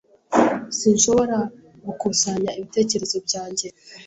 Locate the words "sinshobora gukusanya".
0.77-2.51